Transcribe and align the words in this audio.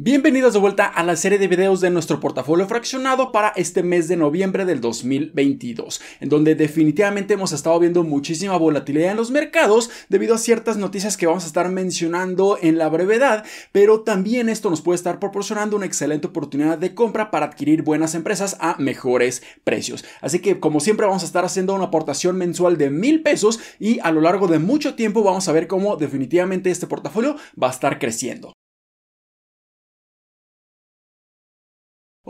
Bienvenidos 0.00 0.52
de 0.52 0.60
vuelta 0.60 0.86
a 0.86 1.02
la 1.02 1.16
serie 1.16 1.38
de 1.38 1.48
videos 1.48 1.80
de 1.80 1.90
nuestro 1.90 2.20
portafolio 2.20 2.68
fraccionado 2.68 3.32
para 3.32 3.48
este 3.56 3.82
mes 3.82 4.06
de 4.06 4.16
noviembre 4.16 4.64
del 4.64 4.80
2022, 4.80 6.00
en 6.20 6.28
donde 6.28 6.54
definitivamente 6.54 7.34
hemos 7.34 7.50
estado 7.50 7.80
viendo 7.80 8.04
muchísima 8.04 8.56
volatilidad 8.56 9.10
en 9.10 9.16
los 9.16 9.32
mercados 9.32 9.90
debido 10.08 10.36
a 10.36 10.38
ciertas 10.38 10.76
noticias 10.76 11.16
que 11.16 11.26
vamos 11.26 11.42
a 11.42 11.48
estar 11.48 11.68
mencionando 11.68 12.58
en 12.62 12.78
la 12.78 12.88
brevedad, 12.88 13.44
pero 13.72 14.02
también 14.02 14.48
esto 14.48 14.70
nos 14.70 14.82
puede 14.82 14.94
estar 14.94 15.18
proporcionando 15.18 15.74
una 15.74 15.86
excelente 15.86 16.28
oportunidad 16.28 16.78
de 16.78 16.94
compra 16.94 17.32
para 17.32 17.46
adquirir 17.46 17.82
buenas 17.82 18.14
empresas 18.14 18.56
a 18.60 18.76
mejores 18.78 19.42
precios. 19.64 20.04
Así 20.20 20.38
que 20.38 20.60
como 20.60 20.78
siempre 20.78 21.06
vamos 21.06 21.24
a 21.24 21.26
estar 21.26 21.44
haciendo 21.44 21.74
una 21.74 21.86
aportación 21.86 22.36
mensual 22.36 22.78
de 22.78 22.90
mil 22.90 23.24
pesos 23.24 23.58
y 23.80 23.98
a 24.04 24.12
lo 24.12 24.20
largo 24.20 24.46
de 24.46 24.60
mucho 24.60 24.94
tiempo 24.94 25.24
vamos 25.24 25.48
a 25.48 25.52
ver 25.52 25.66
cómo 25.66 25.96
definitivamente 25.96 26.70
este 26.70 26.86
portafolio 26.86 27.34
va 27.60 27.66
a 27.66 27.72
estar 27.72 27.98
creciendo. 27.98 28.52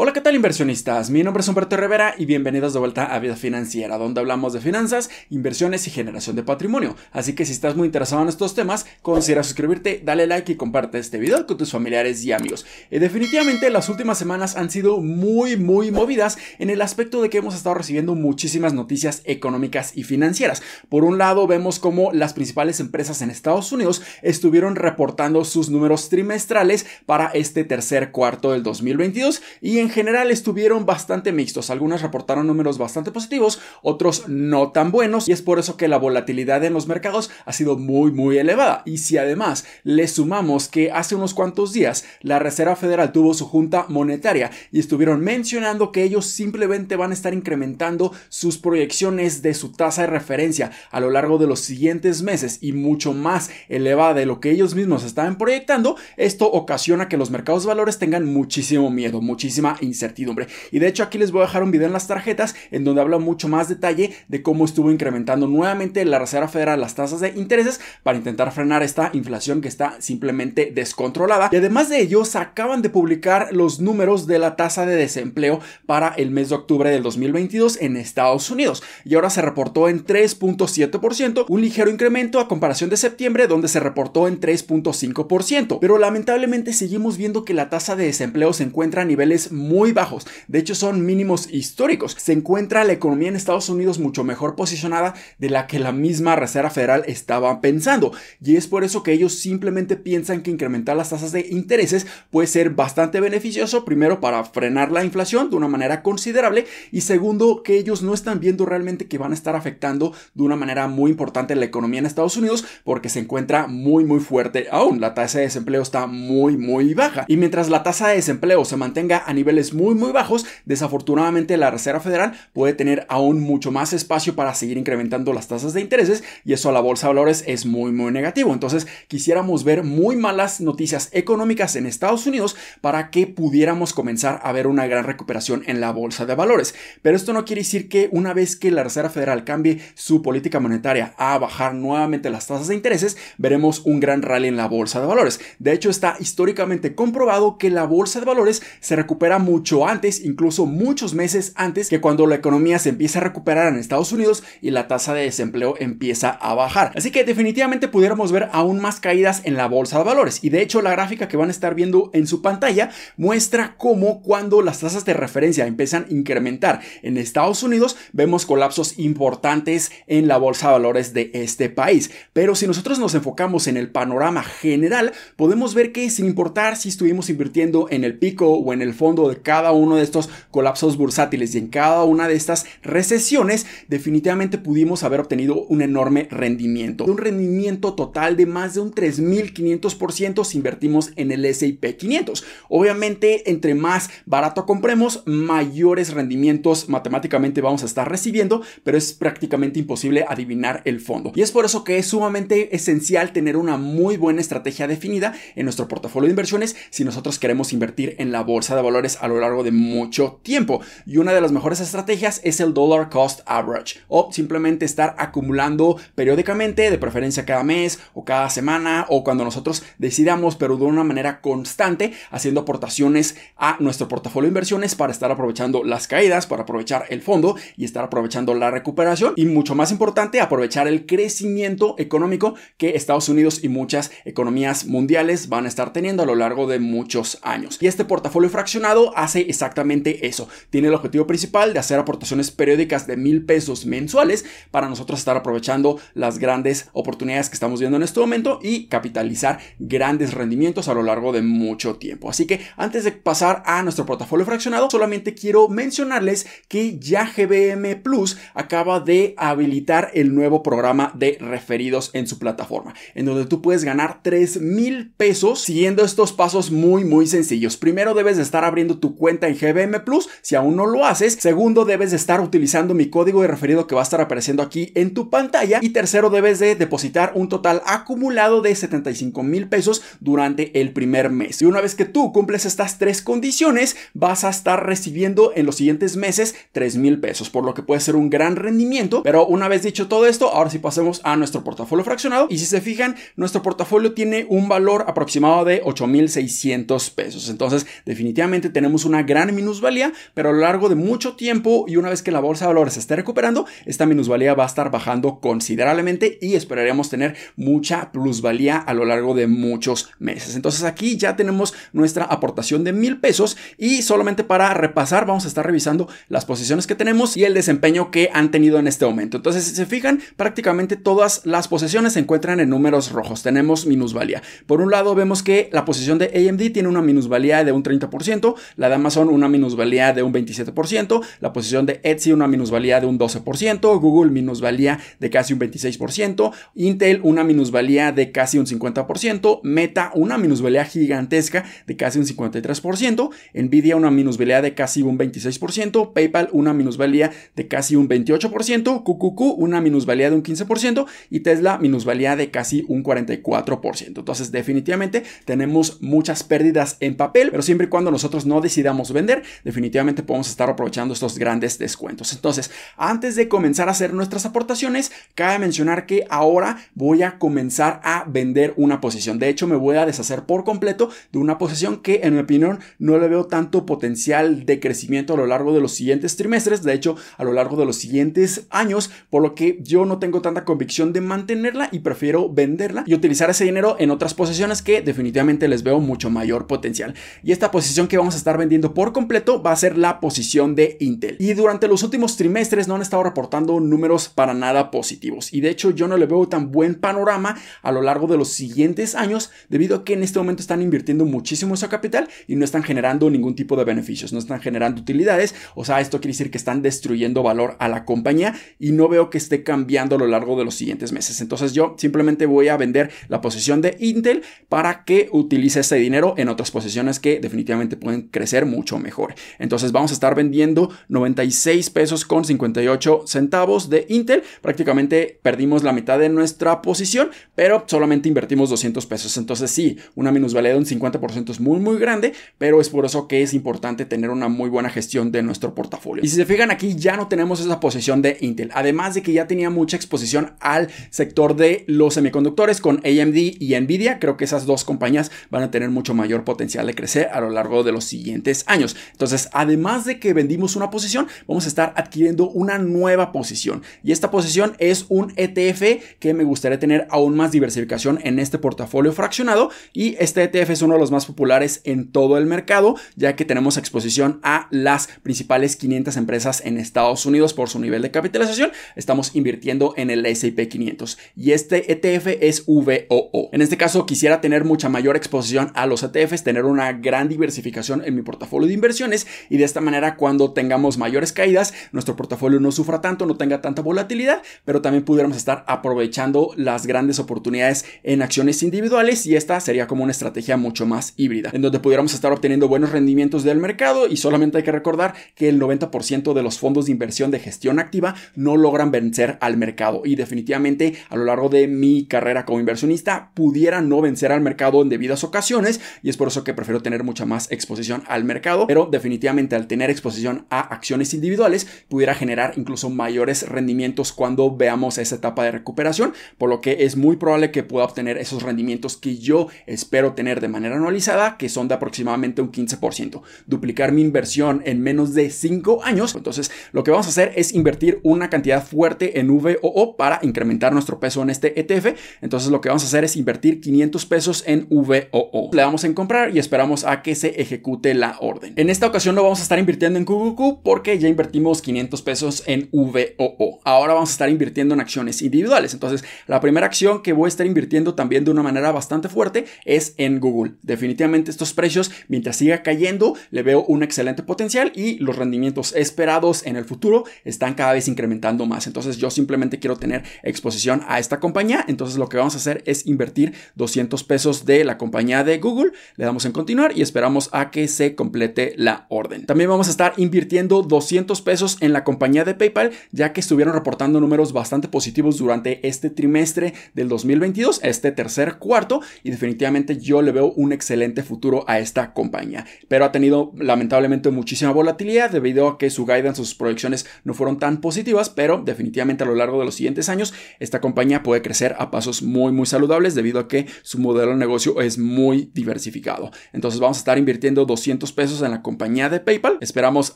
Hola, 0.00 0.12
¿qué 0.12 0.20
tal 0.20 0.36
inversionistas? 0.36 1.10
Mi 1.10 1.24
nombre 1.24 1.40
es 1.40 1.48
Humberto 1.48 1.76
Rivera 1.76 2.14
y 2.16 2.24
bienvenidos 2.24 2.72
de 2.72 2.78
vuelta 2.78 3.06
a 3.06 3.18
Vida 3.18 3.34
Financiera, 3.34 3.98
donde 3.98 4.20
hablamos 4.20 4.52
de 4.52 4.60
finanzas, 4.60 5.10
inversiones 5.28 5.88
y 5.88 5.90
generación 5.90 6.36
de 6.36 6.44
patrimonio. 6.44 6.94
Así 7.10 7.34
que 7.34 7.44
si 7.44 7.50
estás 7.50 7.74
muy 7.74 7.86
interesado 7.86 8.22
en 8.22 8.28
estos 8.28 8.54
temas, 8.54 8.86
considera 9.02 9.42
suscribirte, 9.42 10.00
dale 10.04 10.28
like 10.28 10.52
y 10.52 10.54
comparte 10.54 11.00
este 11.00 11.18
video 11.18 11.44
con 11.48 11.56
tus 11.56 11.72
familiares 11.72 12.24
y 12.24 12.30
amigos. 12.30 12.64
Y 12.92 13.00
definitivamente 13.00 13.70
las 13.70 13.88
últimas 13.88 14.18
semanas 14.18 14.54
han 14.54 14.70
sido 14.70 15.00
muy, 15.00 15.56
muy 15.56 15.90
movidas 15.90 16.38
en 16.60 16.70
el 16.70 16.80
aspecto 16.80 17.20
de 17.20 17.28
que 17.28 17.38
hemos 17.38 17.56
estado 17.56 17.74
recibiendo 17.74 18.14
muchísimas 18.14 18.74
noticias 18.74 19.22
económicas 19.24 19.96
y 19.96 20.04
financieras. 20.04 20.62
Por 20.88 21.02
un 21.02 21.18
lado, 21.18 21.48
vemos 21.48 21.80
cómo 21.80 22.12
las 22.12 22.34
principales 22.34 22.78
empresas 22.78 23.20
en 23.20 23.30
Estados 23.30 23.72
Unidos 23.72 24.02
estuvieron 24.22 24.76
reportando 24.76 25.44
sus 25.44 25.70
números 25.70 26.08
trimestrales 26.08 26.86
para 27.04 27.30
este 27.30 27.64
tercer 27.64 28.12
cuarto 28.12 28.52
del 28.52 28.62
2022 28.62 29.42
y 29.60 29.78
en 29.78 29.87
en 29.88 29.94
general 29.94 30.30
estuvieron 30.30 30.84
bastante 30.84 31.32
mixtos. 31.32 31.70
Algunas 31.70 32.02
reportaron 32.02 32.46
números 32.46 32.76
bastante 32.76 33.10
positivos, 33.10 33.58
otros 33.82 34.28
no 34.28 34.70
tan 34.70 34.92
buenos 34.92 35.26
y 35.28 35.32
es 35.32 35.40
por 35.40 35.58
eso 35.58 35.78
que 35.78 35.88
la 35.88 35.96
volatilidad 35.96 36.62
en 36.62 36.74
los 36.74 36.86
mercados 36.86 37.30
ha 37.46 37.54
sido 37.54 37.78
muy 37.78 38.12
muy 38.12 38.36
elevada. 38.36 38.82
Y 38.84 38.98
si 38.98 39.16
además 39.16 39.64
le 39.84 40.06
sumamos 40.06 40.68
que 40.68 40.92
hace 40.92 41.14
unos 41.14 41.32
cuantos 41.32 41.72
días 41.72 42.04
la 42.20 42.38
Reserva 42.38 42.76
Federal 42.76 43.12
tuvo 43.12 43.32
su 43.32 43.46
junta 43.46 43.86
monetaria 43.88 44.50
y 44.70 44.78
estuvieron 44.78 45.22
mencionando 45.22 45.90
que 45.90 46.02
ellos 46.02 46.26
simplemente 46.26 46.96
van 46.96 47.12
a 47.12 47.14
estar 47.14 47.32
incrementando 47.32 48.12
sus 48.28 48.58
proyecciones 48.58 49.40
de 49.40 49.54
su 49.54 49.72
tasa 49.72 50.02
de 50.02 50.08
referencia 50.08 50.70
a 50.90 51.00
lo 51.00 51.08
largo 51.10 51.38
de 51.38 51.46
los 51.46 51.60
siguientes 51.60 52.20
meses 52.20 52.58
y 52.60 52.72
mucho 52.72 53.14
más 53.14 53.48
elevada 53.70 54.12
de 54.12 54.26
lo 54.26 54.38
que 54.38 54.50
ellos 54.50 54.74
mismos 54.74 55.02
estaban 55.02 55.38
proyectando, 55.38 55.96
esto 56.18 56.50
ocasiona 56.52 57.08
que 57.08 57.16
los 57.16 57.30
mercados 57.30 57.64
valores 57.64 57.98
tengan 57.98 58.26
muchísimo 58.26 58.90
miedo, 58.90 59.22
muchísima 59.22 59.77
incertidumbre. 59.80 60.46
Y 60.70 60.78
de 60.78 60.88
hecho 60.88 61.02
aquí 61.02 61.18
les 61.18 61.32
voy 61.32 61.42
a 61.42 61.46
dejar 61.46 61.62
un 61.62 61.70
video 61.70 61.86
en 61.86 61.92
las 61.92 62.06
tarjetas 62.06 62.54
en 62.70 62.84
donde 62.84 63.00
habla 63.00 63.18
mucho 63.18 63.48
más 63.48 63.68
detalle 63.68 64.12
de 64.28 64.42
cómo 64.42 64.64
estuvo 64.64 64.90
incrementando 64.90 65.46
nuevamente 65.46 66.04
la 66.04 66.18
Reserva 66.18 66.48
Federal 66.48 66.80
las 66.80 66.94
tasas 66.94 67.20
de 67.20 67.30
intereses 67.30 67.80
para 68.02 68.18
intentar 68.18 68.52
frenar 68.52 68.82
esta 68.82 69.10
inflación 69.12 69.60
que 69.60 69.68
está 69.68 69.96
simplemente 70.00 70.72
descontrolada. 70.74 71.48
Y 71.52 71.56
además 71.56 71.88
de 71.88 72.00
ello, 72.00 72.24
se 72.24 72.38
acaban 72.38 72.82
de 72.82 72.90
publicar 72.90 73.48
los 73.52 73.80
números 73.80 74.26
de 74.26 74.38
la 74.38 74.56
tasa 74.56 74.86
de 74.86 74.96
desempleo 74.96 75.60
para 75.86 76.08
el 76.08 76.30
mes 76.30 76.48
de 76.48 76.56
octubre 76.56 76.90
del 76.90 77.02
2022 77.02 77.78
en 77.80 77.96
Estados 77.96 78.50
Unidos. 78.50 78.82
Y 79.04 79.14
ahora 79.14 79.30
se 79.30 79.42
reportó 79.42 79.88
en 79.88 80.04
3.7%, 80.04 81.46
un 81.48 81.60
ligero 81.60 81.90
incremento 81.90 82.40
a 82.40 82.48
comparación 82.48 82.90
de 82.90 82.96
septiembre 82.96 83.46
donde 83.46 83.68
se 83.68 83.80
reportó 83.80 84.28
en 84.28 84.40
3.5%. 84.40 85.78
Pero 85.80 85.98
lamentablemente 85.98 86.72
seguimos 86.72 87.16
viendo 87.16 87.44
que 87.44 87.54
la 87.54 87.70
tasa 87.70 87.96
de 87.96 88.06
desempleo 88.06 88.52
se 88.52 88.64
encuentra 88.64 89.02
a 89.02 89.04
niveles 89.04 89.52
muy 89.52 89.67
bajos. 89.92 90.26
De 90.48 90.58
hecho, 90.58 90.74
son 90.74 91.04
mínimos 91.04 91.48
históricos. 91.52 92.16
Se 92.18 92.32
encuentra 92.32 92.84
la 92.84 92.92
economía 92.92 93.28
en 93.28 93.36
Estados 93.36 93.68
Unidos 93.68 93.98
mucho 93.98 94.24
mejor 94.24 94.56
posicionada 94.56 95.14
de 95.38 95.50
la 95.50 95.66
que 95.66 95.78
la 95.78 95.92
misma 95.92 96.36
Reserva 96.36 96.70
Federal 96.70 97.04
estaba 97.06 97.60
pensando. 97.60 98.12
Y 98.42 98.56
es 98.56 98.66
por 98.66 98.84
eso 98.84 99.02
que 99.02 99.12
ellos 99.12 99.34
simplemente 99.34 99.96
piensan 99.96 100.42
que 100.42 100.50
incrementar 100.50 100.96
las 100.96 101.10
tasas 101.10 101.32
de 101.32 101.46
intereses 101.50 102.06
puede 102.30 102.48
ser 102.48 102.70
bastante 102.70 103.20
beneficioso. 103.20 103.84
Primero, 103.84 104.20
para 104.20 104.44
frenar 104.44 104.92
la 104.92 105.04
inflación 105.04 105.50
de 105.50 105.56
una 105.56 105.68
manera 105.68 106.02
considerable. 106.02 106.66
Y 106.92 107.02
segundo, 107.02 107.62
que 107.62 107.78
ellos 107.78 108.02
no 108.02 108.14
están 108.14 108.40
viendo 108.40 108.66
realmente 108.66 109.06
que 109.06 109.18
van 109.18 109.32
a 109.32 109.34
estar 109.34 109.56
afectando 109.56 110.12
de 110.34 110.42
una 110.42 110.56
manera 110.56 110.88
muy 110.88 111.10
importante 111.10 111.54
la 111.54 111.64
economía 111.64 112.00
en 112.00 112.06
Estados 112.06 112.36
Unidos 112.36 112.64
porque 112.84 113.08
se 113.08 113.20
encuentra 113.20 113.66
muy, 113.66 114.04
muy 114.04 114.20
fuerte 114.20 114.68
aún. 114.70 115.00
La 115.00 115.14
tasa 115.14 115.38
de 115.38 115.44
desempleo 115.44 115.82
está 115.82 116.06
muy, 116.06 116.56
muy 116.56 116.94
baja. 116.94 117.24
Y 117.28 117.36
mientras 117.36 117.68
la 117.68 117.82
tasa 117.82 118.08
de 118.08 118.16
desempleo 118.16 118.64
se 118.64 118.76
mantenga 118.76 119.18
a 119.18 119.34
nivel 119.58 119.74
muy 119.74 119.94
muy 119.94 120.12
bajos, 120.12 120.46
desafortunadamente 120.64 121.56
la 121.56 121.70
Reserva 121.70 122.00
Federal 122.00 122.32
puede 122.52 122.74
tener 122.74 123.06
aún 123.08 123.40
mucho 123.40 123.70
más 123.70 123.92
espacio 123.92 124.34
para 124.34 124.54
seguir 124.54 124.78
incrementando 124.78 125.32
las 125.32 125.48
tasas 125.48 125.72
de 125.72 125.80
intereses 125.80 126.22
y 126.44 126.52
eso 126.52 126.68
a 126.68 126.72
la 126.72 126.80
bolsa 126.80 127.06
de 127.06 127.14
valores 127.14 127.44
es 127.46 127.66
muy 127.66 127.92
muy 127.92 128.12
negativo. 128.12 128.52
Entonces 128.52 128.86
quisiéramos 129.08 129.64
ver 129.64 129.82
muy 129.82 130.16
malas 130.16 130.60
noticias 130.60 131.08
económicas 131.12 131.76
en 131.76 131.86
Estados 131.86 132.26
Unidos 132.26 132.56
para 132.80 133.10
que 133.10 133.26
pudiéramos 133.26 133.92
comenzar 133.92 134.40
a 134.42 134.52
ver 134.52 134.66
una 134.66 134.86
gran 134.86 135.04
recuperación 135.04 135.62
en 135.66 135.80
la 135.80 135.92
bolsa 135.92 136.26
de 136.26 136.34
valores. 136.34 136.74
Pero 137.02 137.16
esto 137.16 137.32
no 137.32 137.44
quiere 137.44 137.62
decir 137.62 137.88
que 137.88 138.08
una 138.12 138.34
vez 138.34 138.56
que 138.56 138.70
la 138.70 138.84
Reserva 138.84 139.10
Federal 139.10 139.44
cambie 139.44 139.80
su 139.94 140.22
política 140.22 140.60
monetaria 140.60 141.14
a 141.18 141.38
bajar 141.38 141.74
nuevamente 141.74 142.30
las 142.30 142.46
tasas 142.46 142.68
de 142.68 142.74
intereses, 142.74 143.16
veremos 143.38 143.82
un 143.84 144.00
gran 144.00 144.22
rally 144.22 144.48
en 144.48 144.56
la 144.56 144.68
bolsa 144.68 145.00
de 145.00 145.06
valores. 145.06 145.40
De 145.58 145.72
hecho, 145.72 145.90
está 145.90 146.16
históricamente 146.20 146.94
comprobado 146.94 147.58
que 147.58 147.70
la 147.70 147.84
bolsa 147.84 148.20
de 148.20 148.26
valores 148.26 148.62
se 148.80 148.96
recupera 148.96 149.37
mucho 149.38 149.86
antes, 149.86 150.24
incluso 150.24 150.66
muchos 150.66 151.14
meses 151.14 151.52
antes 151.56 151.88
que 151.88 152.00
cuando 152.00 152.26
la 152.26 152.36
economía 152.36 152.78
se 152.78 152.90
empieza 152.90 153.18
a 153.18 153.22
recuperar 153.22 153.72
en 153.72 153.78
Estados 153.78 154.12
Unidos 154.12 154.42
y 154.60 154.70
la 154.70 154.88
tasa 154.88 155.14
de 155.14 155.22
desempleo 155.22 155.74
empieza 155.78 156.30
a 156.30 156.54
bajar. 156.54 156.92
Así 156.96 157.10
que 157.10 157.24
definitivamente 157.24 157.88
pudiéramos 157.88 158.32
ver 158.32 158.48
aún 158.52 158.80
más 158.80 159.00
caídas 159.00 159.42
en 159.44 159.56
la 159.56 159.66
bolsa 159.66 159.98
de 159.98 160.04
valores. 160.04 160.42
Y 160.42 160.50
de 160.50 160.62
hecho 160.62 160.82
la 160.82 160.90
gráfica 160.90 161.28
que 161.28 161.36
van 161.36 161.48
a 161.48 161.52
estar 161.52 161.74
viendo 161.74 162.10
en 162.14 162.26
su 162.26 162.42
pantalla 162.42 162.90
muestra 163.16 163.76
cómo 163.76 164.22
cuando 164.22 164.62
las 164.62 164.80
tasas 164.80 165.04
de 165.04 165.14
referencia 165.14 165.66
empiezan 165.66 166.06
a 166.08 166.12
incrementar 166.12 166.80
en 167.02 167.16
Estados 167.16 167.62
Unidos, 167.62 167.96
vemos 168.12 168.46
colapsos 168.46 168.98
importantes 168.98 169.90
en 170.06 170.28
la 170.28 170.38
bolsa 170.38 170.68
de 170.68 170.72
valores 170.72 171.14
de 171.14 171.30
este 171.34 171.70
país. 171.70 172.10
Pero 172.32 172.54
si 172.54 172.66
nosotros 172.66 172.98
nos 172.98 173.14
enfocamos 173.14 173.66
en 173.66 173.76
el 173.76 173.90
panorama 173.90 174.42
general, 174.42 175.12
podemos 175.36 175.74
ver 175.74 175.92
que 175.92 176.10
sin 176.10 176.26
importar 176.26 176.76
si 176.76 176.88
estuvimos 176.88 177.30
invirtiendo 177.30 177.88
en 177.90 178.04
el 178.04 178.18
pico 178.18 178.52
o 178.52 178.72
en 178.72 178.82
el 178.82 178.94
fondo 178.94 179.27
de 179.28 179.40
cada 179.40 179.72
uno 179.72 179.96
de 179.96 180.02
estos 180.02 180.28
colapsos 180.50 180.96
bursátiles 180.96 181.54
y 181.54 181.58
en 181.58 181.68
cada 181.68 182.04
una 182.04 182.28
de 182.28 182.34
estas 182.34 182.66
recesiones, 182.82 183.66
definitivamente 183.88 184.58
pudimos 184.58 185.02
haber 185.02 185.20
obtenido 185.20 185.62
un 185.64 185.82
enorme 185.82 186.28
rendimiento. 186.30 187.04
Un 187.04 187.18
rendimiento 187.18 187.94
total 187.94 188.36
de 188.36 188.46
más 188.46 188.74
de 188.74 188.80
un 188.80 188.92
3.500% 188.92 190.44
si 190.44 190.56
invertimos 190.56 191.12
en 191.16 191.32
el 191.32 191.44
S&P 191.44 191.96
500. 191.96 192.44
Obviamente, 192.68 193.50
entre 193.50 193.74
más 193.74 194.10
barato 194.26 194.66
compremos, 194.66 195.22
mayores 195.26 196.12
rendimientos 196.12 196.88
matemáticamente 196.88 197.60
vamos 197.60 197.82
a 197.82 197.86
estar 197.86 198.08
recibiendo, 198.10 198.62
pero 198.84 198.98
es 198.98 199.12
prácticamente 199.12 199.78
imposible 199.78 200.24
adivinar 200.28 200.82
el 200.84 201.00
fondo. 201.00 201.32
Y 201.34 201.42
es 201.42 201.52
por 201.52 201.64
eso 201.64 201.84
que 201.84 201.98
es 201.98 202.06
sumamente 202.06 202.74
esencial 202.74 203.32
tener 203.32 203.56
una 203.56 203.76
muy 203.76 204.16
buena 204.16 204.40
estrategia 204.40 204.86
definida 204.86 205.34
en 205.56 205.64
nuestro 205.64 205.88
portafolio 205.88 206.26
de 206.26 206.32
inversiones 206.32 206.76
si 206.90 207.04
nosotros 207.04 207.38
queremos 207.38 207.72
invertir 207.72 208.14
en 208.18 208.32
la 208.32 208.42
bolsa 208.42 208.76
de 208.76 208.82
valores 208.82 209.17
a 209.20 209.28
lo 209.28 209.40
largo 209.40 209.62
de 209.62 209.72
mucho 209.72 210.40
tiempo. 210.42 210.80
Y 211.06 211.18
una 211.18 211.32
de 211.32 211.40
las 211.40 211.52
mejores 211.52 211.80
estrategias 211.80 212.40
es 212.44 212.60
el 212.60 212.74
dollar 212.74 213.10
cost 213.10 213.40
average 213.46 214.00
o 214.08 214.32
simplemente 214.32 214.84
estar 214.84 215.14
acumulando 215.18 215.96
periódicamente, 216.14 216.90
de 216.90 216.98
preferencia 216.98 217.44
cada 217.44 217.62
mes 217.62 217.98
o 218.14 218.24
cada 218.24 218.50
semana 218.50 219.06
o 219.08 219.24
cuando 219.24 219.44
nosotros 219.44 219.82
decidamos, 219.98 220.56
pero 220.56 220.76
de 220.76 220.84
una 220.84 221.04
manera 221.04 221.40
constante, 221.40 222.12
haciendo 222.30 222.62
aportaciones 222.62 223.36
a 223.56 223.76
nuestro 223.80 224.08
portafolio 224.08 224.46
de 224.46 224.50
inversiones 224.50 224.94
para 224.94 225.12
estar 225.12 225.30
aprovechando 225.30 225.84
las 225.84 226.06
caídas, 226.06 226.46
para 226.46 226.62
aprovechar 226.62 227.06
el 227.10 227.22
fondo 227.22 227.56
y 227.76 227.84
estar 227.84 228.04
aprovechando 228.04 228.54
la 228.54 228.70
recuperación 228.70 229.34
y 229.36 229.46
mucho 229.46 229.74
más 229.74 229.92
importante, 229.92 230.40
aprovechar 230.40 230.88
el 230.88 231.06
crecimiento 231.06 231.94
económico 231.98 232.54
que 232.76 232.90
Estados 232.96 233.28
Unidos 233.28 233.62
y 233.62 233.68
muchas 233.68 234.10
economías 234.24 234.86
mundiales 234.86 235.48
van 235.48 235.64
a 235.64 235.68
estar 235.68 235.92
teniendo 235.92 236.22
a 236.22 236.26
lo 236.26 236.34
largo 236.34 236.66
de 236.66 236.78
muchos 236.78 237.38
años. 237.42 237.78
Y 237.80 237.86
este 237.86 238.04
portafolio 238.04 238.50
fraccionado 238.50 239.07
hace 239.16 239.40
exactamente 239.42 240.26
eso. 240.26 240.48
Tiene 240.70 240.88
el 240.88 240.94
objetivo 240.94 241.26
principal 241.26 241.72
de 241.72 241.78
hacer 241.78 241.98
aportaciones 241.98 242.50
periódicas 242.50 243.06
de 243.06 243.16
mil 243.16 243.44
pesos 243.44 243.86
mensuales 243.86 244.44
para 244.70 244.88
nosotros 244.88 245.18
estar 245.18 245.36
aprovechando 245.36 245.98
las 246.14 246.38
grandes 246.38 246.88
oportunidades 246.92 247.48
que 247.48 247.54
estamos 247.54 247.80
viendo 247.80 247.96
en 247.96 248.02
este 248.02 248.20
momento 248.20 248.60
y 248.62 248.86
capitalizar 248.86 249.58
grandes 249.78 250.34
rendimientos 250.34 250.88
a 250.88 250.94
lo 250.94 251.02
largo 251.02 251.32
de 251.32 251.42
mucho 251.42 251.96
tiempo. 251.96 252.30
Así 252.30 252.46
que 252.46 252.60
antes 252.76 253.04
de 253.04 253.12
pasar 253.12 253.62
a 253.66 253.82
nuestro 253.82 254.06
portafolio 254.06 254.46
fraccionado, 254.46 254.88
solamente 254.90 255.34
quiero 255.34 255.68
mencionarles 255.68 256.46
que 256.68 256.98
ya 256.98 257.30
GBM 257.36 258.02
Plus 258.02 258.38
acaba 258.54 259.00
de 259.00 259.34
habilitar 259.36 260.10
el 260.14 260.34
nuevo 260.34 260.62
programa 260.62 261.12
de 261.14 261.36
referidos 261.40 262.10
en 262.12 262.26
su 262.26 262.38
plataforma, 262.38 262.94
en 263.14 263.26
donde 263.26 263.46
tú 263.46 263.62
puedes 263.62 263.84
ganar 263.84 264.20
3 264.22 264.60
mil 264.60 265.12
pesos 265.16 265.60
siguiendo 265.60 266.04
estos 266.04 266.32
pasos 266.32 266.70
muy 266.70 267.04
muy 267.04 267.26
sencillos. 267.26 267.76
Primero 267.76 268.14
debes 268.14 268.36
de 268.36 268.42
estar 268.42 268.64
abriendo 268.64 268.97
tu 268.98 269.16
cuenta 269.16 269.48
en 269.48 269.56
GBM 269.56 270.04
Plus 270.04 270.28
si 270.42 270.54
aún 270.54 270.76
no 270.76 270.86
lo 270.86 271.04
haces. 271.04 271.34
Segundo 271.40 271.84
debes 271.84 272.10
de 272.10 272.16
estar 272.16 272.40
utilizando 272.40 272.94
mi 272.94 273.10
código 273.10 273.42
de 273.42 273.48
referido 273.48 273.86
que 273.86 273.94
va 273.94 274.02
a 274.02 274.04
estar 274.04 274.20
apareciendo 274.20 274.62
aquí 274.62 274.92
en 274.94 275.14
tu 275.14 275.30
pantalla. 275.30 275.78
Y 275.82 275.90
tercero 275.90 276.30
debes 276.30 276.58
de 276.58 276.74
depositar 276.74 277.32
un 277.34 277.48
total 277.48 277.82
acumulado 277.86 278.62
de 278.62 278.74
75 278.74 279.42
mil 279.42 279.68
pesos 279.68 280.02
durante 280.20 280.80
el 280.80 280.92
primer 280.92 281.30
mes. 281.30 281.62
Y 281.62 281.64
una 281.64 281.80
vez 281.80 281.94
que 281.94 282.04
tú 282.04 282.32
cumples 282.32 282.64
estas 282.64 282.98
tres 282.98 283.22
condiciones, 283.22 283.96
vas 284.14 284.44
a 284.44 284.50
estar 284.50 284.86
recibiendo 284.86 285.52
en 285.54 285.66
los 285.66 285.76
siguientes 285.76 286.16
meses 286.16 286.54
3 286.72 286.96
mil 286.96 287.20
pesos, 287.20 287.50
por 287.50 287.64
lo 287.64 287.74
que 287.74 287.82
puede 287.82 288.00
ser 288.00 288.16
un 288.16 288.30
gran 288.30 288.56
rendimiento. 288.56 289.22
Pero 289.22 289.46
una 289.46 289.68
vez 289.68 289.82
dicho 289.82 290.08
todo 290.08 290.26
esto, 290.26 290.50
ahora 290.52 290.70
sí 290.70 290.78
pasemos 290.78 291.20
a 291.24 291.36
nuestro 291.36 291.64
portafolio 291.64 292.04
fraccionado. 292.04 292.46
Y 292.50 292.58
si 292.58 292.66
se 292.66 292.80
fijan, 292.80 293.16
nuestro 293.36 293.62
portafolio 293.62 294.12
tiene 294.12 294.46
un 294.48 294.68
valor 294.68 295.04
aproximado 295.06 295.64
de 295.64 295.80
8,600 295.84 297.10
pesos. 297.10 297.48
Entonces, 297.48 297.86
definitivamente 298.04 298.70
tenemos 298.70 298.87
una 298.88 299.22
gran 299.22 299.54
minusvalía, 299.54 300.12
pero 300.34 300.50
a 300.50 300.52
lo 300.52 300.60
largo 300.60 300.88
de 300.88 300.94
mucho 300.94 301.34
tiempo 301.36 301.84
y 301.88 301.96
una 301.96 302.10
vez 302.10 302.22
que 302.22 302.30
la 302.30 302.40
bolsa 302.40 302.64
de 302.64 302.68
valores 302.68 302.94
se 302.94 303.00
esté 303.00 303.16
recuperando, 303.16 303.66
esta 303.86 304.06
minusvalía 304.06 304.54
va 304.54 304.64
a 304.64 304.66
estar 304.66 304.90
bajando 304.90 305.40
considerablemente 305.40 306.38
y 306.40 306.54
esperaríamos 306.54 307.10
tener 307.10 307.36
mucha 307.56 308.12
plusvalía 308.12 308.78
a 308.78 308.94
lo 308.94 309.04
largo 309.04 309.34
de 309.34 309.46
muchos 309.46 310.10
meses. 310.18 310.56
Entonces, 310.56 310.84
aquí 310.84 311.16
ya 311.16 311.36
tenemos 311.36 311.74
nuestra 311.92 312.24
aportación 312.24 312.84
de 312.84 312.92
mil 312.92 313.18
pesos 313.18 313.56
y 313.76 314.02
solamente 314.02 314.44
para 314.44 314.72
repasar, 314.74 315.26
vamos 315.26 315.44
a 315.44 315.48
estar 315.48 315.66
revisando 315.66 316.08
las 316.28 316.44
posiciones 316.44 316.86
que 316.86 316.94
tenemos 316.94 317.36
y 317.36 317.44
el 317.44 317.54
desempeño 317.54 318.10
que 318.10 318.30
han 318.32 318.50
tenido 318.50 318.78
en 318.78 318.86
este 318.86 319.06
momento. 319.06 319.36
Entonces, 319.36 319.64
si 319.64 319.74
se 319.74 319.86
fijan, 319.86 320.20
prácticamente 320.36 320.96
todas 320.96 321.42
las 321.44 321.68
posiciones 321.68 322.14
se 322.14 322.20
encuentran 322.20 322.60
en 322.60 322.70
números 322.70 323.12
rojos. 323.12 323.42
Tenemos 323.42 323.86
minusvalía. 323.86 324.42
Por 324.66 324.80
un 324.80 324.90
lado, 324.90 325.14
vemos 325.14 325.42
que 325.42 325.70
la 325.72 325.84
posición 325.84 326.18
de 326.18 326.26
AMD 326.26 326.72
tiene 326.72 326.88
una 326.88 327.02
minusvalía 327.02 327.64
de 327.64 327.72
un 327.72 327.82
30%, 327.82 328.54
la 328.78 328.88
de 328.88 328.94
Amazon 328.94 329.28
una 329.28 329.48
minusvalía 329.48 330.14
de 330.14 330.22
un 330.22 330.32
27%, 330.32 331.22
la 331.40 331.52
posición 331.52 331.84
de 331.84 332.00
Etsy 332.04 332.32
una 332.32 332.46
minusvalía 332.46 333.00
de 333.00 333.06
un 333.06 333.18
12%, 333.18 334.00
Google 334.00 334.30
minusvalía 334.30 334.98
de 335.20 335.28
casi 335.28 335.52
un 335.52 335.60
26%, 335.60 336.52
Intel 336.76 337.20
una 337.24 337.44
minusvalía 337.44 338.12
de 338.12 338.32
casi 338.32 338.58
un 338.58 338.66
50%, 338.66 339.60
Meta 339.64 340.12
una 340.14 340.38
minusvalía 340.38 340.84
gigantesca 340.84 341.64
de 341.86 341.96
casi 341.96 342.18
un 342.18 342.24
53%, 342.24 343.30
Nvidia 343.54 343.96
una 343.96 344.10
minusvalía 344.10 344.62
de 344.62 344.74
casi 344.74 345.02
un 345.02 345.18
26%, 345.18 346.12
PayPal 346.12 346.48
una 346.52 346.72
minusvalía 346.72 347.32
de 347.56 347.68
casi 347.68 347.96
un 347.96 348.08
28%, 348.08 349.02
QQQ 349.02 349.40
una 349.58 349.80
minusvalía 349.80 350.30
de 350.30 350.36
un 350.36 350.42
15% 350.44 351.06
y 351.30 351.40
Tesla 351.40 351.78
minusvalía 351.78 352.36
de 352.36 352.50
casi 352.52 352.84
un 352.88 353.02
44%. 353.02 354.06
Entonces 354.06 354.52
definitivamente 354.52 355.24
tenemos 355.44 356.00
muchas 356.00 356.44
pérdidas 356.44 356.96
en 357.00 357.16
papel, 357.16 357.50
pero 357.50 357.62
siempre 357.62 357.86
y 357.86 357.90
cuando 357.90 358.12
nosotros 358.12 358.46
no 358.46 358.60
decidamos 358.68 359.12
vender, 359.12 359.42
definitivamente 359.64 360.22
podemos 360.22 360.48
estar 360.48 360.70
aprovechando 360.70 361.14
estos 361.14 361.38
grandes 361.38 361.78
descuentos. 361.78 362.32
Entonces, 362.32 362.70
antes 362.96 363.34
de 363.34 363.48
comenzar 363.48 363.88
a 363.88 363.92
hacer 363.92 364.14
nuestras 364.14 364.46
aportaciones, 364.46 365.10
cabe 365.34 365.58
mencionar 365.58 366.06
que 366.06 366.24
ahora 366.30 366.78
voy 366.94 367.22
a 367.22 367.38
comenzar 367.38 368.00
a 368.04 368.24
vender 368.26 368.74
una 368.76 369.00
posición. 369.00 369.38
De 369.38 369.48
hecho, 369.48 369.66
me 369.66 369.76
voy 369.76 369.96
a 369.96 370.06
deshacer 370.06 370.44
por 370.44 370.64
completo 370.64 371.10
de 371.32 371.38
una 371.38 371.58
posición 371.58 372.02
que, 372.02 372.20
en 372.22 372.34
mi 372.34 372.40
opinión, 372.40 372.78
no 372.98 373.18
le 373.18 373.28
veo 373.28 373.46
tanto 373.46 373.86
potencial 373.86 374.64
de 374.64 374.80
crecimiento 374.80 375.34
a 375.34 375.36
lo 375.36 375.46
largo 375.46 375.72
de 375.72 375.80
los 375.80 375.92
siguientes 375.92 376.36
trimestres, 376.36 376.82
de 376.82 376.94
hecho, 376.94 377.16
a 377.36 377.44
lo 377.44 377.52
largo 377.52 377.76
de 377.76 377.86
los 377.86 377.96
siguientes 377.96 378.66
años, 378.70 379.10
por 379.30 379.42
lo 379.42 379.54
que 379.54 379.78
yo 379.82 380.04
no 380.04 380.18
tengo 380.18 380.42
tanta 380.42 380.64
convicción 380.64 381.12
de 381.12 381.20
mantenerla 381.20 381.88
y 381.90 382.00
prefiero 382.00 382.52
venderla 382.52 383.04
y 383.06 383.14
utilizar 383.14 383.50
ese 383.50 383.64
dinero 383.64 383.96
en 383.98 384.10
otras 384.10 384.34
posiciones 384.34 384.82
que 384.82 385.02
definitivamente 385.02 385.68
les 385.68 385.82
veo 385.82 386.00
mucho 386.00 386.30
mayor 386.30 386.66
potencial. 386.66 387.14
Y 387.42 387.52
esta 387.52 387.70
posición 387.70 388.08
que 388.08 388.18
vamos 388.18 388.34
a 388.34 388.38
vendiendo 388.56 388.94
por 388.94 389.12
completo 389.12 389.62
va 389.62 389.72
a 389.72 389.76
ser 389.76 389.98
la 389.98 390.20
posición 390.20 390.74
de 390.74 390.96
Intel. 391.00 391.36
Y 391.38 391.52
durante 391.54 391.88
los 391.88 392.02
últimos 392.02 392.36
trimestres 392.36 392.88
no 392.88 392.94
han 392.94 393.02
estado 393.02 393.24
reportando 393.24 393.80
números 393.80 394.28
para 394.28 394.54
nada 394.54 394.90
positivos. 394.90 395.52
Y 395.52 395.60
de 395.60 395.70
hecho 395.70 395.90
yo 395.90 396.08
no 396.08 396.16
le 396.16 396.26
veo 396.26 396.48
tan 396.48 396.70
buen 396.70 396.94
panorama 396.94 397.56
a 397.82 397.92
lo 397.92 398.02
largo 398.02 398.26
de 398.28 398.36
los 398.36 398.48
siguientes 398.48 399.14
años 399.14 399.50
debido 399.68 399.96
a 399.96 400.04
que 400.04 400.14
en 400.14 400.22
este 400.22 400.38
momento 400.38 400.62
están 400.62 400.80
invirtiendo 400.80 401.24
muchísimo 401.24 401.76
su 401.76 401.88
capital 401.88 402.28
y 402.46 402.56
no 402.56 402.64
están 402.64 402.82
generando 402.82 403.28
ningún 403.30 403.54
tipo 403.54 403.76
de 403.76 403.84
beneficios, 403.84 404.32
no 404.32 404.38
están 404.38 404.60
generando 404.60 405.00
utilidades. 405.00 405.54
O 405.74 405.84
sea, 405.84 406.00
esto 406.00 406.20
quiere 406.20 406.32
decir 406.32 406.50
que 406.50 406.58
están 406.58 406.82
destruyendo 406.82 407.42
valor 407.42 407.76
a 407.78 407.88
la 407.88 408.04
compañía 408.04 408.54
y 408.78 408.92
no 408.92 409.08
veo 409.08 409.30
que 409.30 409.38
esté 409.38 409.62
cambiando 409.62 410.16
a 410.16 410.18
lo 410.18 410.26
largo 410.26 410.56
de 410.56 410.64
los 410.64 410.74
siguientes 410.74 411.12
meses. 411.12 411.40
Entonces 411.40 411.72
yo 411.72 411.94
simplemente 411.98 412.46
voy 412.46 412.68
a 412.68 412.76
vender 412.76 413.10
la 413.28 413.40
posición 413.40 413.80
de 413.82 413.96
Intel 413.98 414.42
para 414.68 415.04
que 415.04 415.28
utilice 415.32 415.80
ese 415.80 415.96
dinero 415.96 416.34
en 416.36 416.48
otras 416.48 416.70
posiciones 416.70 417.20
que 417.20 417.40
definitivamente 417.40 417.96
pueden 417.96 418.28
crecer 418.38 418.66
mucho 418.66 419.00
mejor. 419.00 419.34
Entonces 419.58 419.90
vamos 419.90 420.12
a 420.12 420.14
estar 420.14 420.36
vendiendo 420.36 420.92
96 421.08 421.90
pesos 421.90 422.24
con 422.24 422.44
58 422.44 423.24
centavos 423.26 423.90
de 423.90 424.06
Intel. 424.08 424.44
Prácticamente 424.62 425.40
perdimos 425.42 425.82
la 425.82 425.92
mitad 425.92 426.20
de 426.20 426.28
nuestra 426.28 426.80
posición, 426.80 427.30
pero 427.56 427.82
solamente 427.88 428.28
invertimos 428.28 428.70
200 428.70 429.04
pesos. 429.06 429.36
Entonces 429.36 429.72
sí, 429.72 429.96
una 430.14 430.30
minusvalía 430.30 430.70
de 430.70 430.78
un 430.78 430.86
50% 430.86 431.50
es 431.50 431.58
muy 431.58 431.80
muy 431.80 431.98
grande, 431.98 432.32
pero 432.58 432.80
es 432.80 432.90
por 432.90 433.04
eso 433.04 433.26
que 433.26 433.42
es 433.42 433.54
importante 433.54 434.04
tener 434.04 434.30
una 434.30 434.46
muy 434.46 434.70
buena 434.70 434.88
gestión 434.88 435.32
de 435.32 435.42
nuestro 435.42 435.74
portafolio. 435.74 436.24
Y 436.24 436.28
si 436.28 436.36
se 436.36 436.46
fijan 436.46 436.70
aquí 436.70 436.94
ya 436.94 437.16
no 437.16 437.26
tenemos 437.26 437.58
esa 437.58 437.80
posición 437.80 438.22
de 438.22 438.36
Intel, 438.40 438.70
además 438.72 439.16
de 439.16 439.22
que 439.22 439.32
ya 439.32 439.48
tenía 439.48 439.68
mucha 439.68 439.96
exposición 439.96 440.52
al 440.60 440.90
sector 441.10 441.56
de 441.56 441.82
los 441.88 442.14
semiconductores 442.14 442.80
con 442.80 442.98
AMD 442.98 443.36
y 443.58 443.74
Nvidia, 443.80 444.20
creo 444.20 444.36
que 444.36 444.44
esas 444.44 444.64
dos 444.64 444.84
compañías 444.84 445.32
van 445.50 445.64
a 445.64 445.72
tener 445.72 445.90
mucho 445.90 446.14
mayor 446.14 446.44
potencial 446.44 446.86
de 446.86 446.94
crecer 446.94 447.30
a 447.32 447.40
lo 447.40 447.50
largo 447.50 447.82
de 447.82 447.90
los 447.90 448.04
siguientes 448.04 448.27
años. 448.66 448.96
Entonces, 449.12 449.48
además 449.52 450.04
de 450.04 450.18
que 450.18 450.32
vendimos 450.32 450.76
una 450.76 450.90
posición, 450.90 451.28
vamos 451.46 451.64
a 451.64 451.68
estar 451.68 451.92
adquiriendo 451.96 452.48
una 452.50 452.78
nueva 452.78 453.32
posición. 453.32 453.82
Y 454.02 454.12
esta 454.12 454.30
posición 454.30 454.74
es 454.78 455.06
un 455.08 455.32
ETF 455.36 456.02
que 456.18 456.34
me 456.34 456.44
gustaría 456.44 456.78
tener 456.78 457.06
aún 457.10 457.36
más 457.36 457.52
diversificación 457.52 458.18
en 458.22 458.38
este 458.38 458.58
portafolio 458.58 459.12
fraccionado. 459.12 459.70
Y 459.92 460.16
este 460.18 460.42
ETF 460.42 460.70
es 460.70 460.82
uno 460.82 460.94
de 460.94 461.00
los 461.00 461.10
más 461.10 461.26
populares 461.26 461.80
en 461.84 462.10
todo 462.10 462.38
el 462.38 462.46
mercado, 462.46 462.96
ya 463.16 463.36
que 463.36 463.44
tenemos 463.44 463.76
exposición 463.76 464.40
a 464.42 464.68
las 464.70 465.08
principales 465.22 465.76
500 465.76 466.16
empresas 466.16 466.62
en 466.64 466.78
Estados 466.78 467.26
Unidos 467.26 467.54
por 467.54 467.68
su 467.68 467.78
nivel 467.78 468.02
de 468.02 468.10
capitalización. 468.10 468.72
Estamos 468.96 469.34
invirtiendo 469.34 469.94
en 469.96 470.10
el 470.10 470.24
S&P 470.26 470.68
500 470.68 471.18
y 471.36 471.52
este 471.52 471.92
ETF 471.92 472.26
es 472.40 472.64
VOO. 472.66 473.50
En 473.52 473.62
este 473.62 473.76
caso 473.76 474.06
quisiera 474.06 474.40
tener 474.40 474.64
mucha 474.64 474.88
mayor 474.88 475.16
exposición 475.16 475.72
a 475.74 475.86
los 475.86 476.02
ETFs, 476.02 476.44
tener 476.44 476.64
una 476.64 476.92
gran 476.92 477.28
diversificación 477.28 478.02
en 478.04 478.14
mi 478.18 478.24
portafolio 478.24 478.68
de 478.68 478.74
inversiones 478.74 479.26
y 479.48 479.56
de 479.56 479.64
esta 479.64 479.80
manera 479.80 480.16
cuando 480.16 480.52
tengamos 480.52 480.98
mayores 480.98 481.32
caídas, 481.32 481.72
nuestro 481.92 482.16
portafolio 482.16 482.60
no 482.60 482.72
sufra 482.72 483.00
tanto, 483.00 483.26
no 483.26 483.36
tenga 483.36 483.62
tanta 483.62 483.82
volatilidad, 483.82 484.42
pero 484.64 484.82
también 484.82 485.04
pudiéramos 485.04 485.36
estar 485.36 485.64
aprovechando 485.66 486.50
las 486.56 486.86
grandes 486.86 487.18
oportunidades 487.18 487.84
en 488.02 488.22
acciones 488.22 488.62
individuales 488.62 489.26
y 489.26 489.36
esta 489.36 489.60
sería 489.60 489.86
como 489.86 490.02
una 490.02 490.12
estrategia 490.12 490.56
mucho 490.56 490.86
más 490.86 491.14
híbrida, 491.16 491.50
en 491.52 491.62
donde 491.62 491.80
pudiéramos 491.80 492.14
estar 492.14 492.32
obteniendo 492.32 492.68
buenos 492.68 492.90
rendimientos 492.90 493.44
del 493.44 493.58
mercado 493.58 494.06
y 494.08 494.16
solamente 494.16 494.58
hay 494.58 494.64
que 494.64 494.72
recordar 494.72 495.14
que 495.34 495.48
el 495.48 495.60
90% 495.60 496.34
de 496.34 496.42
los 496.42 496.58
fondos 496.58 496.86
de 496.86 496.92
inversión 496.92 497.30
de 497.30 497.38
gestión 497.38 497.78
activa 497.78 498.14
no 498.34 498.56
logran 498.56 498.90
vencer 498.90 499.38
al 499.40 499.56
mercado 499.56 500.02
y 500.04 500.16
definitivamente 500.16 500.96
a 501.08 501.16
lo 501.16 501.24
largo 501.24 501.48
de 501.48 501.68
mi 501.68 502.06
carrera 502.06 502.44
como 502.44 502.60
inversionista 502.60 503.30
pudiera 503.34 503.80
no 503.80 504.00
vencer 504.00 504.32
al 504.32 504.40
mercado 504.40 504.82
en 504.82 504.88
debidas 504.88 505.24
ocasiones 505.24 505.80
y 506.02 506.10
es 506.10 506.16
por 506.16 506.28
eso 506.28 506.44
que 506.44 506.54
prefiero 506.54 506.82
tener 506.82 507.04
mucha 507.04 507.24
más 507.24 507.50
exposición 507.50 508.02
al 508.08 508.24
mercado, 508.24 508.66
pero 508.66 508.86
definitivamente 508.90 509.56
al 509.56 509.66
tener 509.66 509.90
exposición 509.90 510.46
a 510.50 510.60
acciones 510.60 511.14
individuales 511.14 511.66
pudiera 511.88 512.14
generar 512.14 512.54
incluso 512.56 512.90
mayores 512.90 513.48
rendimientos 513.48 514.12
cuando 514.12 514.54
veamos 514.56 514.98
esa 514.98 515.16
etapa 515.16 515.44
de 515.44 515.52
recuperación, 515.52 516.14
por 516.36 516.48
lo 516.48 516.60
que 516.60 516.84
es 516.84 516.96
muy 516.96 517.16
probable 517.16 517.50
que 517.50 517.62
pueda 517.62 517.84
obtener 517.84 518.18
esos 518.18 518.42
rendimientos 518.42 518.96
que 518.96 519.18
yo 519.18 519.48
espero 519.66 520.14
tener 520.14 520.40
de 520.40 520.48
manera 520.48 520.76
anualizada, 520.76 521.36
que 521.36 521.48
son 521.48 521.68
de 521.68 521.74
aproximadamente 521.74 522.42
un 522.42 522.52
15%. 522.52 523.22
Duplicar 523.46 523.92
mi 523.92 524.02
inversión 524.02 524.62
en 524.64 524.80
menos 524.80 525.14
de 525.14 525.30
5 525.30 525.84
años, 525.84 526.14
entonces 526.14 526.50
lo 526.72 526.84
que 526.84 526.90
vamos 526.90 527.06
a 527.06 527.10
hacer 527.10 527.32
es 527.36 527.52
invertir 527.54 528.00
una 528.02 528.30
cantidad 528.30 528.64
fuerte 528.64 529.20
en 529.20 529.28
VOO 529.28 529.96
para 529.96 530.18
incrementar 530.22 530.72
nuestro 530.72 531.00
peso 531.00 531.22
en 531.22 531.30
este 531.30 531.60
ETF, 531.60 531.94
entonces 532.20 532.50
lo 532.50 532.60
que 532.60 532.68
vamos 532.68 532.84
a 532.84 532.86
hacer 532.86 533.04
es 533.04 533.16
invertir 533.16 533.60
500 533.60 534.06
pesos 534.06 534.44
en 534.46 534.66
VOO. 534.68 535.50
Le 535.52 535.62
damos 535.62 535.84
en 535.84 535.94
comprar 535.94 536.34
y 536.34 536.38
esperamos 536.38 536.84
a 536.84 537.02
que 537.02 537.14
se 537.14 537.40
ejecute 537.40 537.94
la 537.98 538.16
orden. 538.20 538.54
En 538.56 538.70
esta 538.70 538.86
ocasión 538.86 539.14
no 539.14 539.22
vamos 539.22 539.40
a 539.40 539.42
estar 539.42 539.58
invirtiendo 539.58 539.98
en 539.98 540.04
QQQ 540.04 540.62
porque 540.62 540.98
ya 540.98 541.08
invertimos 541.08 541.62
500 541.62 542.02
pesos 542.02 542.42
en 542.46 542.68
VOO. 542.72 543.60
Ahora 543.64 543.94
vamos 543.94 544.10
a 544.10 544.12
estar 544.12 544.28
invirtiendo 544.28 544.74
en 544.74 544.80
acciones 544.80 545.22
individuales. 545.22 545.74
Entonces, 545.74 546.04
la 546.26 546.40
primera 546.40 546.66
acción 546.66 547.02
que 547.02 547.12
voy 547.12 547.26
a 547.26 547.28
estar 547.28 547.46
invirtiendo 547.46 547.94
también 547.94 548.24
de 548.24 548.30
una 548.30 548.42
manera 548.42 548.72
bastante 548.72 549.08
fuerte 549.08 549.44
es 549.64 549.94
en 549.98 550.20
Google. 550.20 550.54
Definitivamente 550.62 551.30
estos 551.30 551.52
precios, 551.52 551.90
mientras 552.08 552.36
siga 552.36 552.62
cayendo, 552.62 553.14
le 553.30 553.42
veo 553.42 553.64
un 553.64 553.82
excelente 553.82 554.22
potencial 554.22 554.72
y 554.74 554.98
los 554.98 555.16
rendimientos 555.16 555.74
esperados 555.74 556.46
en 556.46 556.56
el 556.56 556.64
futuro 556.64 557.04
están 557.24 557.54
cada 557.54 557.72
vez 557.72 557.88
incrementando 557.88 558.46
más. 558.46 558.66
Entonces, 558.66 558.96
yo 558.96 559.10
simplemente 559.10 559.58
quiero 559.58 559.76
tener 559.76 560.04
exposición 560.22 560.82
a 560.88 560.98
esta 560.98 561.20
compañía. 561.20 561.64
Entonces, 561.68 561.98
lo 561.98 562.08
que 562.08 562.16
vamos 562.16 562.34
a 562.34 562.38
hacer 562.38 562.62
es 562.66 562.86
invertir 562.86 563.34
200 563.56 564.04
pesos 564.04 564.44
de 564.44 564.64
la 564.64 564.78
compañía 564.78 565.24
de 565.24 565.38
Google. 565.38 565.72
Le 565.96 566.04
damos 566.04 566.24
en 566.24 566.32
continuar 566.32 566.76
y 566.76 566.82
esperamos 566.82 567.28
a 567.32 567.50
que 567.50 567.68
se 567.68 567.87
complete 567.94 568.54
la 568.56 568.86
orden. 568.88 569.26
También 569.26 569.50
vamos 569.50 569.68
a 569.68 569.70
estar 569.70 569.94
invirtiendo 569.96 570.62
200 570.62 571.20
pesos 571.22 571.56
en 571.60 571.72
la 571.72 571.84
compañía 571.84 572.24
de 572.24 572.34
PayPal, 572.34 572.72
ya 572.92 573.12
que 573.12 573.20
estuvieron 573.20 573.54
reportando 573.54 574.00
números 574.00 574.32
bastante 574.32 574.68
positivos 574.68 575.18
durante 575.18 575.66
este 575.66 575.90
trimestre 575.90 576.54
del 576.74 576.88
2022, 576.88 577.60
este 577.62 577.92
tercer 577.92 578.36
cuarto, 578.38 578.80
y 579.02 579.10
definitivamente 579.10 579.78
yo 579.78 580.02
le 580.02 580.12
veo 580.12 580.32
un 580.32 580.52
excelente 580.52 581.02
futuro 581.02 581.44
a 581.48 581.58
esta 581.58 581.92
compañía. 581.92 582.46
Pero 582.68 582.84
ha 582.84 582.92
tenido 582.92 583.32
lamentablemente 583.36 584.10
muchísima 584.10 584.52
volatilidad 584.52 585.10
debido 585.10 585.48
a 585.48 585.58
que 585.58 585.70
su 585.70 585.86
guidance, 585.86 586.16
sus 586.16 586.34
proyecciones 586.34 586.86
no 587.04 587.14
fueron 587.14 587.38
tan 587.38 587.60
positivas, 587.60 588.10
pero 588.10 588.42
definitivamente 588.44 589.04
a 589.04 589.06
lo 589.06 589.14
largo 589.14 589.38
de 589.38 589.44
los 589.44 589.54
siguientes 589.54 589.88
años 589.88 590.14
esta 590.38 590.60
compañía 590.60 591.02
puede 591.02 591.22
crecer 591.22 591.56
a 591.58 591.70
pasos 591.70 592.02
muy 592.02 592.32
muy 592.32 592.46
saludables 592.46 592.94
debido 592.94 593.20
a 593.20 593.28
que 593.28 593.46
su 593.62 593.78
modelo 593.78 594.12
de 594.12 594.16
negocio 594.16 594.60
es 594.60 594.78
muy 594.78 595.30
diversificado. 595.34 596.10
Entonces 596.32 596.60
vamos 596.60 596.78
a 596.78 596.80
estar 596.80 596.98
invirtiendo 596.98 597.44
200 597.44 597.77
pesos 597.86 598.22
en 598.22 598.30
la 598.30 598.42
compañía 598.42 598.88
de 598.88 599.00
PayPal. 599.00 599.38
Esperamos 599.40 599.92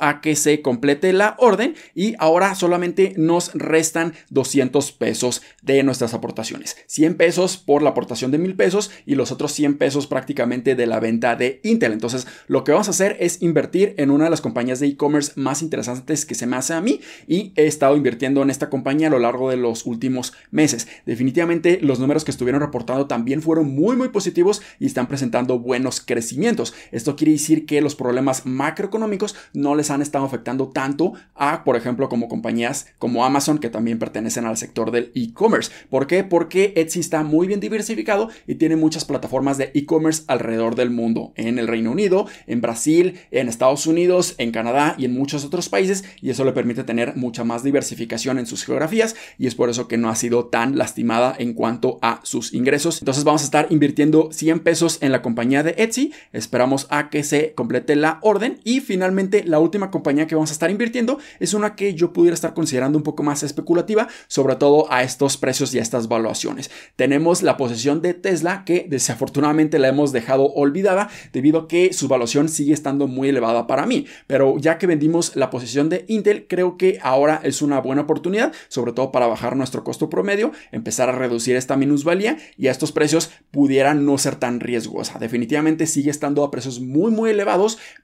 a 0.00 0.20
que 0.20 0.36
se 0.36 0.62
complete 0.62 1.12
la 1.12 1.36
orden 1.38 1.74
y 1.94 2.14
ahora 2.18 2.54
solamente 2.54 3.14
nos 3.16 3.52
restan 3.54 4.14
200 4.30 4.92
pesos 4.92 5.42
de 5.62 5.82
nuestras 5.82 6.14
aportaciones. 6.14 6.76
100 6.86 7.16
pesos 7.16 7.56
por 7.56 7.82
la 7.82 7.90
aportación 7.90 8.30
de 8.30 8.38
1000 8.38 8.56
pesos 8.56 8.90
y 9.06 9.14
los 9.14 9.32
otros 9.32 9.52
100 9.52 9.78
pesos 9.78 10.06
prácticamente 10.06 10.74
de 10.74 10.86
la 10.86 11.00
venta 11.00 11.36
de 11.36 11.60
Intel. 11.64 11.92
Entonces 11.92 12.26
lo 12.46 12.64
que 12.64 12.72
vamos 12.72 12.88
a 12.88 12.92
hacer 12.92 13.16
es 13.20 13.42
invertir 13.42 13.94
en 13.98 14.10
una 14.10 14.24
de 14.24 14.30
las 14.30 14.40
compañías 14.40 14.80
de 14.80 14.86
e-commerce 14.86 15.32
más 15.36 15.62
interesantes 15.62 16.24
que 16.24 16.34
se 16.34 16.46
me 16.46 16.56
hace 16.56 16.74
a 16.74 16.80
mí 16.80 17.00
y 17.26 17.52
he 17.56 17.66
estado 17.66 17.96
invirtiendo 17.96 18.42
en 18.42 18.50
esta 18.50 18.70
compañía 18.70 19.08
a 19.08 19.10
lo 19.10 19.18
largo 19.18 19.50
de 19.50 19.56
los 19.56 19.86
últimos 19.86 20.32
meses. 20.50 20.88
Definitivamente 21.06 21.78
los 21.82 21.98
números 21.98 22.24
que 22.24 22.30
estuvieron 22.30 22.60
reportando 22.60 23.06
también 23.06 23.42
fueron 23.42 23.74
muy 23.74 23.96
muy 23.96 24.08
positivos 24.08 24.62
y 24.78 24.86
están 24.86 25.08
presentando 25.08 25.58
buenos 25.58 26.00
crecimientos. 26.00 26.74
Esto 26.90 27.16
quiere 27.16 27.32
decir 27.32 27.61
que 27.66 27.80
los 27.80 27.94
problemas 27.94 28.46
macroeconómicos 28.46 29.34
no 29.52 29.74
les 29.74 29.90
han 29.90 30.02
estado 30.02 30.24
afectando 30.24 30.68
tanto 30.68 31.14
a, 31.34 31.64
por 31.64 31.76
ejemplo, 31.76 32.08
como 32.08 32.28
compañías 32.28 32.86
como 32.98 33.24
Amazon 33.24 33.58
que 33.58 33.70
también 33.70 33.98
pertenecen 33.98 34.46
al 34.46 34.56
sector 34.56 34.90
del 34.90 35.12
e-commerce. 35.14 35.70
¿Por 35.90 36.06
qué? 36.06 36.24
Porque 36.24 36.72
Etsy 36.76 37.00
está 37.00 37.22
muy 37.22 37.46
bien 37.46 37.60
diversificado 37.60 38.28
y 38.46 38.56
tiene 38.56 38.76
muchas 38.76 39.04
plataformas 39.04 39.58
de 39.58 39.70
e-commerce 39.74 40.24
alrededor 40.28 40.74
del 40.74 40.90
mundo, 40.90 41.32
en 41.36 41.58
el 41.58 41.68
Reino 41.68 41.90
Unido, 41.90 42.26
en 42.46 42.60
Brasil, 42.60 43.18
en 43.30 43.48
Estados 43.48 43.86
Unidos, 43.86 44.34
en 44.38 44.52
Canadá 44.52 44.94
y 44.98 45.04
en 45.04 45.14
muchos 45.14 45.44
otros 45.44 45.68
países 45.68 46.04
y 46.20 46.30
eso 46.30 46.44
le 46.44 46.52
permite 46.52 46.84
tener 46.84 47.16
mucha 47.16 47.44
más 47.44 47.62
diversificación 47.62 48.38
en 48.38 48.46
sus 48.46 48.64
geografías 48.64 49.16
y 49.38 49.46
es 49.46 49.54
por 49.54 49.70
eso 49.70 49.88
que 49.88 49.98
no 49.98 50.08
ha 50.08 50.16
sido 50.16 50.46
tan 50.46 50.76
lastimada 50.78 51.34
en 51.38 51.54
cuanto 51.54 51.98
a 52.02 52.20
sus 52.22 52.54
ingresos. 52.54 53.00
Entonces 53.00 53.24
vamos 53.24 53.42
a 53.42 53.46
estar 53.46 53.66
invirtiendo 53.70 54.30
100 54.32 54.60
pesos 54.60 54.98
en 55.00 55.12
la 55.12 55.22
compañía 55.22 55.62
de 55.62 55.74
Etsy, 55.78 56.12
esperamos 56.32 56.86
a 56.90 57.10
que 57.10 57.22
se 57.22 57.51
complete 57.54 57.96
la 57.96 58.18
orden 58.22 58.60
y 58.64 58.80
finalmente 58.80 59.44
la 59.44 59.58
última 59.58 59.90
compañía 59.90 60.26
que 60.26 60.34
vamos 60.34 60.50
a 60.50 60.52
estar 60.52 60.70
invirtiendo 60.70 61.18
es 61.40 61.54
una 61.54 61.74
que 61.76 61.94
yo 61.94 62.12
pudiera 62.12 62.34
estar 62.34 62.54
considerando 62.54 62.98
un 62.98 63.04
poco 63.04 63.22
más 63.22 63.42
especulativa, 63.42 64.08
sobre 64.28 64.56
todo 64.56 64.90
a 64.92 65.02
estos 65.02 65.36
precios 65.36 65.74
y 65.74 65.78
a 65.78 65.82
estas 65.82 66.08
valuaciones. 66.08 66.70
Tenemos 66.96 67.42
la 67.42 67.56
posesión 67.56 68.02
de 68.02 68.14
Tesla 68.14 68.64
que 68.64 68.86
desafortunadamente 68.88 69.78
la 69.78 69.88
hemos 69.88 70.12
dejado 70.12 70.52
olvidada 70.52 71.08
debido 71.32 71.60
a 71.60 71.68
que 71.68 71.92
su 71.92 72.08
valuación 72.08 72.48
sigue 72.48 72.72
estando 72.72 73.06
muy 73.06 73.28
elevada 73.28 73.66
para 73.66 73.86
mí, 73.86 74.06
pero 74.26 74.58
ya 74.58 74.78
que 74.78 74.86
vendimos 74.86 75.36
la 75.36 75.50
posición 75.50 75.88
de 75.88 76.04
Intel, 76.08 76.46
creo 76.48 76.76
que 76.76 76.98
ahora 77.02 77.40
es 77.42 77.62
una 77.62 77.80
buena 77.80 78.02
oportunidad, 78.02 78.52
sobre 78.68 78.92
todo 78.92 79.12
para 79.12 79.26
bajar 79.26 79.56
nuestro 79.56 79.84
costo 79.84 80.08
promedio, 80.10 80.52
empezar 80.70 81.08
a 81.08 81.12
reducir 81.12 81.56
esta 81.56 81.76
minusvalía 81.76 82.38
y 82.56 82.68
a 82.68 82.70
estos 82.70 82.92
precios 82.92 83.30
pudieran 83.50 84.04
no 84.04 84.18
ser 84.18 84.36
tan 84.36 84.60
riesgosa. 84.60 85.18
Definitivamente 85.18 85.86
sigue 85.86 86.10
estando 86.10 86.44
a 86.44 86.50
precios 86.50 86.80
muy 86.80 87.10
muy 87.10 87.30
elevados, 87.30 87.41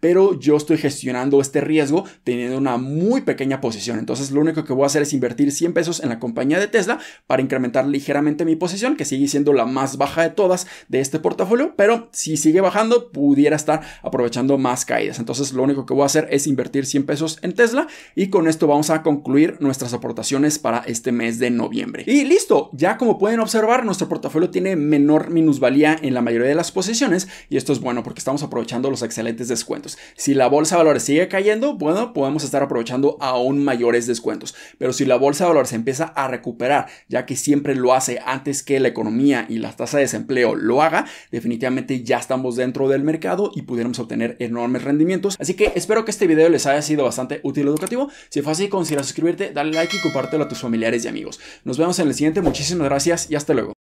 pero 0.00 0.38
yo 0.38 0.56
estoy 0.56 0.78
gestionando 0.78 1.40
este 1.40 1.60
riesgo 1.60 2.04
teniendo 2.24 2.58
una 2.58 2.76
muy 2.76 3.22
pequeña 3.22 3.60
posición. 3.60 3.98
Entonces 3.98 4.30
lo 4.30 4.40
único 4.40 4.64
que 4.64 4.72
voy 4.72 4.84
a 4.84 4.86
hacer 4.86 5.02
es 5.02 5.12
invertir 5.12 5.52
100 5.52 5.72
pesos 5.72 6.00
en 6.00 6.08
la 6.08 6.18
compañía 6.18 6.58
de 6.58 6.68
Tesla 6.68 6.98
para 7.26 7.42
incrementar 7.42 7.86
ligeramente 7.86 8.44
mi 8.44 8.56
posición, 8.56 8.96
que 8.96 9.04
sigue 9.04 9.28
siendo 9.28 9.52
la 9.52 9.66
más 9.66 9.96
baja 9.96 10.22
de 10.22 10.30
todas 10.30 10.66
de 10.88 11.00
este 11.00 11.18
portafolio, 11.18 11.74
pero 11.76 12.08
si 12.12 12.36
sigue 12.36 12.60
bajando 12.60 13.10
pudiera 13.10 13.56
estar 13.56 13.82
aprovechando 14.02 14.58
más 14.58 14.84
caídas. 14.84 15.18
Entonces 15.18 15.52
lo 15.52 15.62
único 15.62 15.86
que 15.86 15.94
voy 15.94 16.02
a 16.02 16.06
hacer 16.06 16.28
es 16.30 16.46
invertir 16.46 16.86
100 16.86 17.06
pesos 17.06 17.38
en 17.42 17.54
Tesla 17.54 17.86
y 18.14 18.28
con 18.28 18.48
esto 18.48 18.66
vamos 18.66 18.90
a 18.90 19.02
concluir 19.02 19.56
nuestras 19.60 19.92
aportaciones 19.92 20.58
para 20.58 20.78
este 20.80 21.12
mes 21.12 21.38
de 21.38 21.50
noviembre. 21.50 22.04
Y 22.06 22.24
listo, 22.24 22.70
ya 22.72 22.96
como 22.96 23.18
pueden 23.18 23.40
observar, 23.40 23.84
nuestro 23.84 24.08
portafolio 24.08 24.50
tiene 24.50 24.76
menor 24.76 25.30
minusvalía 25.30 25.96
en 26.00 26.14
la 26.14 26.22
mayoría 26.22 26.48
de 26.48 26.54
las 26.54 26.72
posiciones 26.72 27.28
y 27.48 27.56
esto 27.56 27.72
es 27.72 27.80
bueno 27.80 28.02
porque 28.02 28.18
estamos 28.18 28.42
aprovechando 28.42 28.90
los 28.90 29.02
excelentes 29.02 29.27
descuentos. 29.36 29.98
Si 30.16 30.34
la 30.34 30.48
bolsa 30.48 30.76
de 30.76 30.78
valores 30.78 31.02
sigue 31.02 31.28
cayendo, 31.28 31.74
bueno, 31.74 32.12
podemos 32.12 32.44
estar 32.44 32.62
aprovechando 32.62 33.16
aún 33.20 33.62
mayores 33.62 34.06
descuentos. 34.06 34.54
Pero 34.78 34.92
si 34.92 35.04
la 35.04 35.16
bolsa 35.16 35.44
de 35.44 35.48
valores 35.48 35.72
empieza 35.72 36.04
a 36.04 36.28
recuperar, 36.28 36.86
ya 37.08 37.26
que 37.26 37.36
siempre 37.36 37.74
lo 37.74 37.94
hace 37.94 38.20
antes 38.24 38.62
que 38.62 38.80
la 38.80 38.88
economía 38.88 39.46
y 39.48 39.58
la 39.58 39.72
tasa 39.72 39.98
de 39.98 40.04
desempleo 40.04 40.54
lo 40.54 40.82
haga, 40.82 41.06
definitivamente 41.30 42.02
ya 42.02 42.18
estamos 42.18 42.56
dentro 42.56 42.88
del 42.88 43.02
mercado 43.02 43.50
y 43.54 43.62
pudiéramos 43.62 43.98
obtener 43.98 44.36
enormes 44.38 44.84
rendimientos. 44.84 45.36
Así 45.38 45.54
que 45.54 45.72
espero 45.74 46.04
que 46.04 46.10
este 46.10 46.26
video 46.26 46.48
les 46.48 46.66
haya 46.66 46.82
sido 46.82 47.04
bastante 47.04 47.40
útil 47.42 47.66
y 47.66 47.68
educativo. 47.68 48.10
Si 48.30 48.42
fue 48.42 48.52
así, 48.52 48.68
considera 48.68 49.02
suscribirte, 49.02 49.52
darle 49.52 49.72
like 49.72 49.96
y 49.96 50.00
compártelo 50.00 50.44
a 50.44 50.48
tus 50.48 50.58
familiares 50.58 51.04
y 51.04 51.08
amigos. 51.08 51.40
Nos 51.64 51.78
vemos 51.78 51.98
en 51.98 52.08
el 52.08 52.14
siguiente. 52.14 52.40
Muchísimas 52.40 52.88
gracias 52.88 53.30
y 53.30 53.36
hasta 53.36 53.54
luego. 53.54 53.77